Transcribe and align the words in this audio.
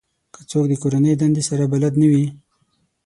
که 0.33 0.41
څوک 0.49 0.65
د 0.69 0.73
کورنۍ 0.81 1.13
دندې 1.17 1.43
سره 1.49 1.63
بلد 1.73 1.93
نه 2.01 2.07
وي 2.11 2.25